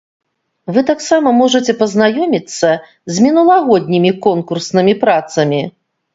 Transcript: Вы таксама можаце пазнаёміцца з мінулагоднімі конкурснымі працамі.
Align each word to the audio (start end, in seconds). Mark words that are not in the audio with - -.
Вы 0.77 0.83
таксама 0.91 1.33
можаце 1.41 1.75
пазнаёміцца 1.81 2.69
з 2.79 3.15
мінулагоднімі 3.27 4.11
конкурснымі 4.27 4.99
працамі. 5.07 5.63